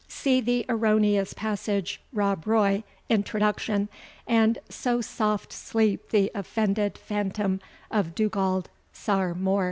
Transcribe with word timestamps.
See 0.07 0.41
the 0.41 0.65
erroneous 0.67 1.33
passage, 1.35 2.01
ROB 2.11 2.47
ROY, 2.47 2.83
Introduction; 3.07 3.87
and 4.25 4.57
so 4.67 4.99
soft 4.99 5.53
sleep 5.53 6.09
the 6.09 6.31
offended 6.33 6.97
phantom 6.97 7.59
of 7.91 8.15
Dugald 8.15 8.67
Ciar 8.95 9.35
Mohr. 9.35 9.59